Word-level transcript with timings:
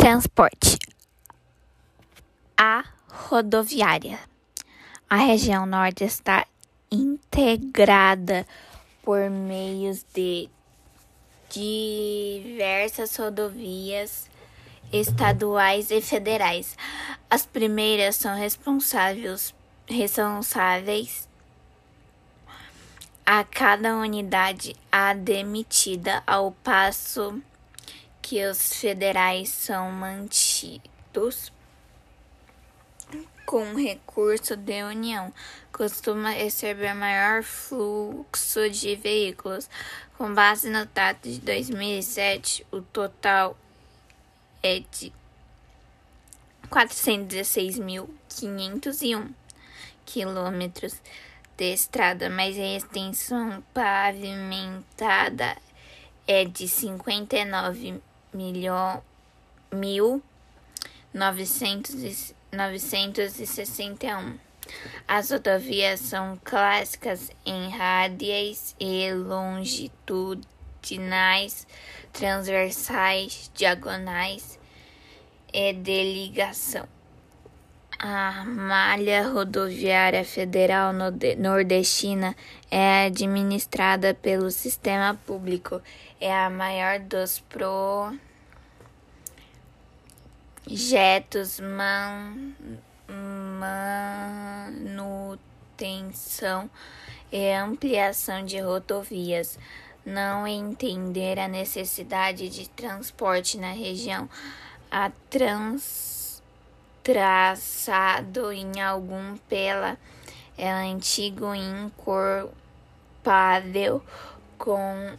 Transporte. 0.00 0.78
A 2.56 2.82
rodoviária. 3.06 4.18
A 5.10 5.16
região 5.16 5.66
norte 5.66 6.04
está 6.04 6.46
integrada 6.90 8.46
por 9.02 9.28
meios 9.28 10.02
de 10.14 10.48
diversas 11.50 13.14
rodovias 13.14 14.30
estaduais 14.90 15.90
e 15.90 16.00
federais. 16.00 16.78
As 17.28 17.44
primeiras 17.44 18.16
são 18.16 18.34
responsáveis, 18.34 19.54
responsáveis 19.86 21.28
a 23.26 23.44
cada 23.44 23.94
unidade 23.96 24.74
admitida, 24.90 26.22
ao 26.26 26.52
passo 26.52 27.42
que 28.22 28.46
os 28.46 28.74
federais 28.74 29.48
são 29.48 29.90
mantidos 29.90 31.52
com 33.50 33.74
recurso 33.74 34.56
de 34.56 34.82
união, 34.84 35.34
costuma 35.72 36.30
receber 36.30 36.94
maior 36.94 37.42
fluxo 37.42 38.70
de 38.70 38.94
veículos. 38.94 39.68
Com 40.16 40.32
base 40.32 40.70
no 40.70 40.86
Trato 40.86 41.28
de 41.28 41.40
2007, 41.40 42.64
o 42.70 42.80
total 42.80 43.58
é 44.62 44.84
de 44.92 45.12
416.501 46.70 49.30
quilômetros 50.06 51.02
de 51.56 51.72
estrada, 51.72 52.30
mas 52.30 52.56
a 52.56 52.76
extensão 52.76 53.64
pavimentada 53.74 55.56
é 56.24 56.44
de 56.44 56.68
59 56.68 58.00
milhão, 58.32 59.02
mil 59.72 60.22
novecentos, 61.12 62.32
novecentos 62.52 63.40
e 63.40 63.46
sessenta 63.46 64.06
e 64.06 64.14
um. 64.14 64.38
As 65.08 65.30
rodovias 65.30 66.00
são 66.00 66.38
clássicas 66.44 67.30
em 67.44 67.70
rádias 67.70 68.76
e 68.78 69.12
longitudinais, 69.12 71.66
transversais, 72.12 73.50
diagonais 73.54 74.60
e 75.52 75.72
de 75.72 76.14
ligação. 76.14 76.99
A 78.02 78.46
malha 78.46 79.28
rodoviária 79.28 80.24
federal 80.24 80.90
nordestina 81.36 82.34
é 82.70 83.04
administrada 83.04 84.14
pelo 84.14 84.50
sistema 84.50 85.20
público. 85.26 85.82
É 86.18 86.34
a 86.34 86.48
maior 86.48 86.98
dos 87.00 87.44
projetos 90.60 91.60
man, 91.60 92.54
manutenção 94.78 96.70
e 97.30 97.52
ampliação 97.52 98.42
de 98.46 98.60
rodovias. 98.60 99.58
Não 100.06 100.46
entender 100.46 101.38
a 101.38 101.46
necessidade 101.46 102.48
de 102.48 102.66
transporte 102.70 103.58
na 103.58 103.72
região. 103.72 104.26
A 104.90 105.10
trans 105.28 106.19
traçado 107.10 108.52
em 108.52 108.80
algum 108.80 109.36
pela 109.48 109.98
é 110.56 110.70
antigo 110.70 111.52
incorporável 111.56 114.00
com 114.56 115.16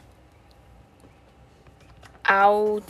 ao 2.24 2.82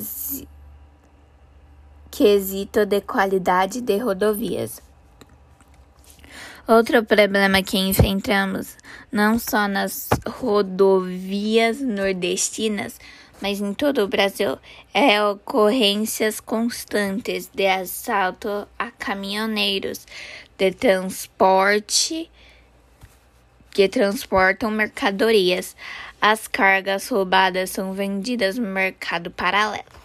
quesito 2.17 2.87
de 2.87 3.01
qualidade 3.01 3.81
de 3.81 3.99
rodovias. 3.99 4.81
Outro 6.69 7.05
problema 7.05 7.61
que 7.61 7.77
enfrentamos, 7.77 8.77
não 9.11 9.37
só 9.37 9.67
nas 9.67 10.09
rodovias 10.25 11.81
nordestinas, 11.81 13.01
mas 13.43 13.61
em 13.61 13.75
todo 13.75 14.05
o 14.05 14.09
Brasil, 14.09 14.57
é 14.95 15.21
ocorrências 15.25 16.39
constantes 16.39 17.51
de 17.53 17.67
assalto 17.67 18.69
a 18.79 18.93
caminhoneiros 18.93 20.07
de 20.57 20.71
transporte 20.71 22.31
que 23.73 23.89
transportam 23.89 24.71
mercadorias. 24.71 25.75
As 26.21 26.47
cargas 26.47 27.09
roubadas 27.09 27.71
são 27.71 27.93
vendidas 27.93 28.57
no 28.57 28.69
mercado 28.69 29.33
paralelo. 29.33 30.04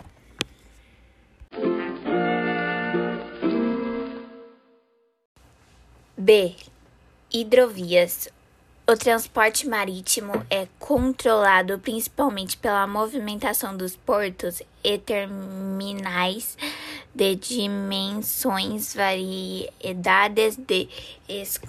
B. 6.30 6.56
Hidrovias. 7.34 8.30
O 8.88 8.96
transporte 8.96 9.68
marítimo 9.68 10.46
é 10.48 10.68
controlado 10.78 11.80
principalmente 11.80 12.56
pela 12.56 12.86
movimentação 12.86 13.76
dos 13.76 13.96
portos 13.96 14.62
e 14.84 15.00
terminais 15.00 16.56
de 17.16 17.36
dimensões 17.36 18.94
variedades 18.94 20.56
de 20.56 20.88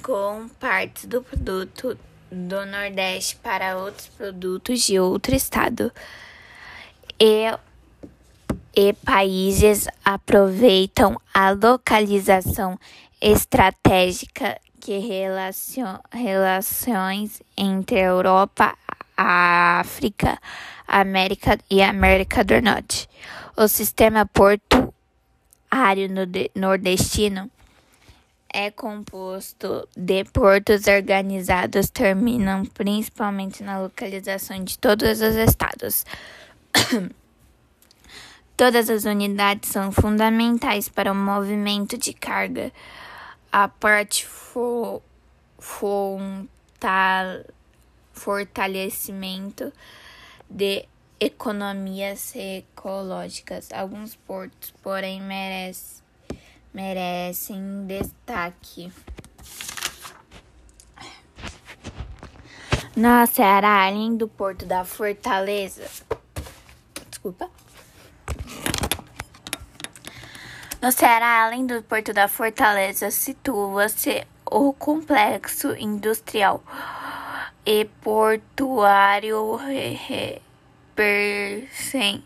com 0.02 0.46
partes 0.60 1.06
do 1.06 1.22
produto 1.22 1.96
do 2.30 2.66
Nordeste 2.66 3.36
para 3.36 3.78
outros 3.78 4.08
produtos 4.08 4.82
de 4.82 5.00
outro 5.00 5.34
estado. 5.34 5.90
E, 7.18 7.46
e 8.76 8.92
países 8.92 9.88
aproveitam 10.04 11.18
a 11.32 11.48
localização 11.48 12.78
estratégica 13.20 14.58
que 14.80 14.98
relações 16.12 17.42
entre 17.56 18.00
a 18.00 18.04
Europa, 18.04 18.76
a 19.16 19.80
África, 19.80 20.40
América 20.88 21.58
e 21.70 21.82
América 21.82 22.42
do 22.42 22.60
Norte. 22.62 23.08
O 23.56 23.68
sistema 23.68 24.24
portuário 24.24 24.90
nordestino 26.56 27.50
é 28.52 28.70
composto 28.70 29.86
de 29.96 30.24
portos 30.24 30.86
organizados, 30.86 31.90
terminam 31.90 32.64
principalmente 32.64 33.62
na 33.62 33.78
localização 33.78 34.64
de 34.64 34.78
todos 34.78 35.20
os 35.20 35.36
estados. 35.36 36.04
Todas 38.56 38.90
as 38.90 39.04
unidades 39.04 39.70
são 39.70 39.90
fundamentais 39.90 40.88
para 40.88 41.12
o 41.12 41.14
movimento 41.14 41.96
de 41.96 42.12
carga. 42.12 42.70
A 43.52 43.66
parte 43.66 44.24
fo 44.26 45.02
fortalecimento 48.12 49.72
de 50.48 50.86
economias 51.18 52.32
ecológicas. 52.34 53.72
Alguns 53.72 54.14
portos, 54.14 54.72
porém, 54.82 55.20
merecem, 55.20 56.02
merecem 56.72 57.86
destaque. 57.86 58.92
No 62.96 63.26
Ceará, 63.26 63.86
além 63.86 64.16
do 64.16 64.28
Porto 64.28 64.64
da 64.64 64.84
Fortaleza, 64.84 65.88
desculpa. 67.08 67.50
No 70.82 70.90
Ceará, 70.90 71.44
além 71.44 71.66
do 71.66 71.82
Porto 71.82 72.10
da 72.14 72.26
Fortaleza, 72.26 73.10
situa-se 73.10 74.26
o 74.46 74.72
complexo 74.72 75.76
industrial 75.76 76.64
e 77.66 77.84
portuário 78.00 79.60
Persen, 80.94 82.24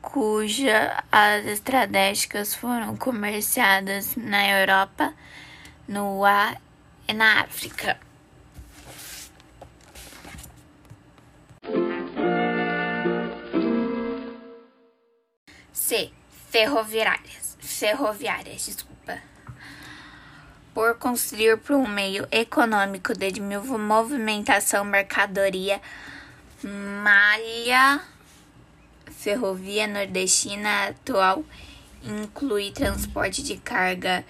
cuja 0.00 1.02
as 1.10 1.44
estratégicas 1.44 2.54
foram 2.54 2.96
comerciadas 2.96 4.14
na 4.14 4.48
Europa, 4.48 5.12
no 5.88 6.24
A 6.24 6.56
e 7.08 7.12
na 7.12 7.40
África. 7.40 7.98
C. 15.72 16.12
Ferroviárias. 16.50 17.39
Ferroviárias, 17.80 18.66
desculpa. 18.66 19.18
Por 20.74 20.98
construir 20.98 21.56
por 21.56 21.76
um 21.76 21.88
meio 21.88 22.28
econômico 22.30 23.14
de 23.14 23.40
movimentação 23.40 24.84
mercadoria, 24.84 25.80
malha 26.62 28.02
ferrovia 29.10 29.86
nordestina 29.86 30.88
atual 30.88 31.42
inclui 32.02 32.70
transporte 32.70 33.42
de 33.42 33.56
carga 33.56 34.26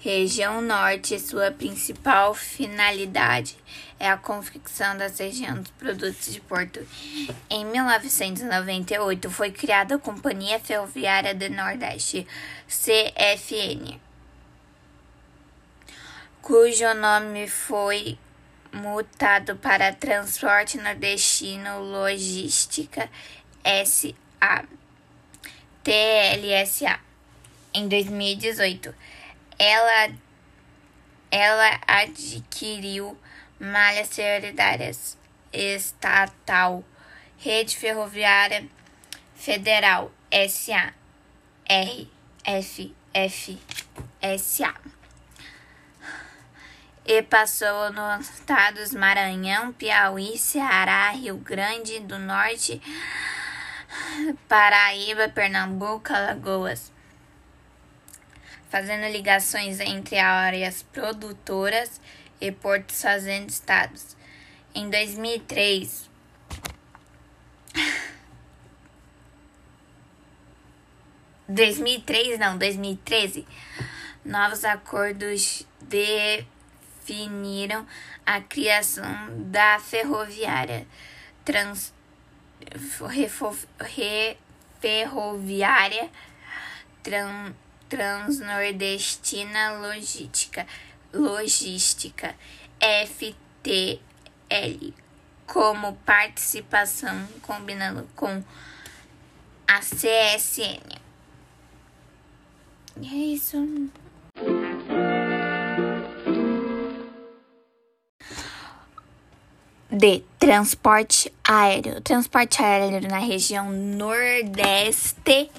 Região 0.00 0.62
Norte, 0.62 1.18
sua 1.18 1.50
principal 1.50 2.32
finalidade 2.32 3.56
é 3.98 4.08
a 4.08 4.16
confecção 4.16 4.96
das 4.96 5.18
regiões 5.18 5.58
dos 5.58 5.70
produtos 5.72 6.32
de 6.32 6.40
porto. 6.40 6.78
Em 7.50 7.64
1998 7.64 9.28
foi 9.28 9.50
criada 9.50 9.96
a 9.96 9.98
Companhia 9.98 10.60
Ferroviária 10.60 11.34
do 11.34 11.50
Nordeste, 11.50 12.24
CFN, 12.68 13.98
cujo 16.40 16.94
nome 16.94 17.48
foi 17.48 18.16
mutado 18.72 19.56
para 19.56 19.92
Transporte 19.92 20.78
Nordestino 20.78 21.80
Logística 21.80 23.10
SA, 23.84 24.64
TLSA, 25.82 27.00
em 27.74 27.88
2018 27.88 28.94
ela, 29.58 30.14
ela 31.30 31.80
adquiriu 31.86 33.18
malhas 33.58 34.14
ferroviárias 34.14 35.18
estatal, 35.52 36.84
Rede 37.36 37.76
Ferroviária 37.76 38.68
Federal, 39.34 40.12
SA, 40.48 40.92
RFF, 41.68 43.60
SA. 44.38 44.74
E 47.04 47.22
passou 47.22 47.90
nos 47.92 48.28
estados 48.28 48.92
Maranhão, 48.92 49.72
Piauí, 49.72 50.36
Ceará, 50.36 51.10
Rio 51.10 51.36
Grande 51.38 52.00
do 52.00 52.18
Norte, 52.18 52.82
Paraíba, 54.46 55.28
Pernambuco, 55.28 56.12
Alagoas 56.12 56.92
fazendo 58.68 59.10
ligações 59.10 59.80
entre 59.80 60.18
áreas 60.18 60.82
produtoras 60.82 62.00
e 62.40 62.52
portos 62.52 63.00
fazendo 63.00 63.48
estados. 63.48 64.16
Em 64.74 64.90
2003, 64.90 66.08
(2003 71.48 72.38
não, 72.38 72.58
2013, 72.58 73.46
novos 74.24 74.64
acordos 74.64 75.66
definiram 75.80 77.86
a 78.24 78.40
criação 78.40 79.06
da 79.50 79.78
ferroviária 79.78 80.86
trans, 81.44 81.92
re, 83.08 84.36
ferroviária 84.80 86.10
trans, 87.02 87.54
Transnordestina 87.88 89.78
Logística, 89.78 90.66
Logística 91.12 92.34
FTL, 93.06 94.00
como 95.46 95.94
participação 96.04 97.26
combinando 97.42 98.08
com 98.14 98.42
a 99.66 99.80
CSN. 99.80 100.98
É 103.02 103.14
isso. 103.14 103.56
De 109.90 110.22
transporte 110.38 111.32
aéreo. 111.42 112.00
Transporte 112.00 112.62
aéreo 112.62 113.08
na 113.08 113.18
região 113.18 113.70
Nordeste 113.72 115.50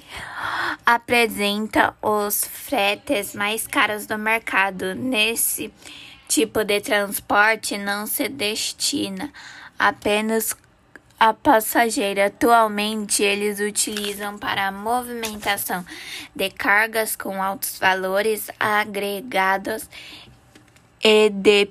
apresenta 0.86 1.95
os 2.01 2.43
fretes 2.45 3.33
mais 3.33 3.65
caros 3.65 4.05
do 4.05 4.17
mercado. 4.17 4.93
Nesse 4.93 5.74
tipo 6.27 6.63
de 6.63 6.79
transporte 6.79 7.77
não 7.77 8.05
se 8.05 8.29
destina 8.29 9.33
apenas 9.77 10.55
a 11.19 11.33
passageiro. 11.33 12.21
Atualmente, 12.21 13.24
eles 13.24 13.59
utilizam 13.59 14.38
para 14.38 14.67
a 14.67 14.71
movimentação 14.71 15.83
de 16.36 16.50
cargas 16.51 17.15
com 17.15 17.41
altos 17.41 17.79
valores 17.79 18.50
agregados 18.59 19.89
e 21.03 21.29
de 21.29 21.65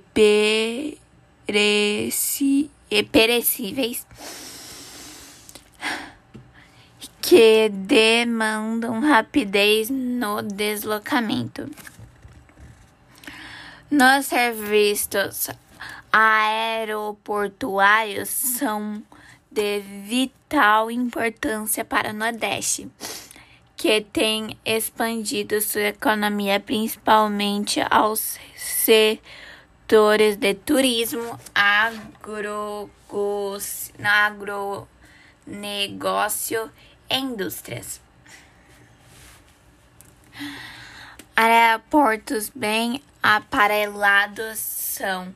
perecíveis 3.11 4.07
que 7.23 7.69
demandam 7.69 9.01
rapidez 9.01 9.91
no 9.91 10.41
deslocamento. 10.43 11.69
Nos 13.91 14.27
serviços 14.27 15.49
aeroportuários 16.13 18.29
são 18.29 19.03
de 19.51 19.81
vital 19.81 20.89
importância 20.91 21.83
para 21.85 22.11
o 22.11 22.15
Nordeste, 22.15 22.89
que 23.77 24.01
tem 24.01 24.57
expandido 24.65 25.61
sua 25.61 25.89
economia 25.89 26.61
principalmente 26.61 27.81
aos 27.91 28.39
setores 29.89 30.37
de 30.37 30.53
turismo, 30.53 31.41
agronegócio 34.05 36.71
e 37.09 37.17
indústrias. 37.17 37.99
Aeroportos 41.35 42.51
bem 42.55 43.03
aparelhados 43.23 44.59
são 44.59 45.35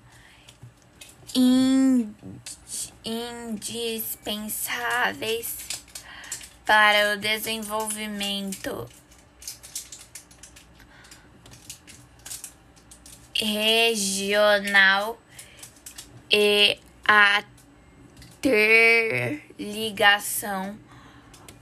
indispensáveis 3.03 5.67
para 6.67 7.15
o 7.15 7.17
desenvolvimento 7.17 8.87
regional 13.43 15.21
e 16.31 16.79
ter 18.41 19.45
ligação 19.59 20.79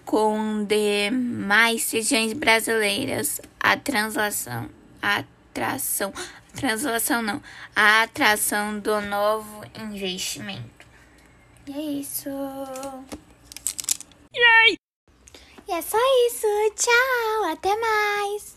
com 0.05 0.65
demais 0.65 1.91
regiões 1.91 2.33
brasileiras. 2.33 3.41
A 3.59 3.77
translação, 3.77 4.69
a 5.03 5.19
atração, 5.19 6.13
translação 6.55 7.23
não, 7.23 7.43
a 7.77 8.03
atração 8.03 8.79
do 8.81 9.01
novo 9.03 9.65
investimento. 9.79 10.87
E 11.67 11.73
é 11.73 11.81
isso. 12.01 12.29
Yay! 14.35 14.77
E 15.69 15.73
é 15.73 15.83
só 15.83 15.99
isso. 16.27 16.47
Tchau, 16.75 17.53
até 17.53 17.77
mais. 17.77 18.57